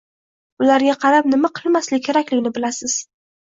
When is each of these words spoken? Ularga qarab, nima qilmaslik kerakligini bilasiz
Ularga 0.63 0.95
qarab, 1.03 1.27
nima 1.33 1.51
qilmaslik 1.59 2.05
kerakligini 2.09 2.55
bilasiz 2.57 2.99